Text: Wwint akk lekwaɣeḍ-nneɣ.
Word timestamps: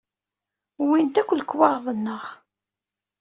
Wwint 0.85 1.15
akk 1.21 1.29
lekwaɣeḍ-nneɣ. 1.39 2.23